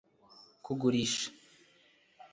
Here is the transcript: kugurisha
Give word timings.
kugurisha 0.65 1.25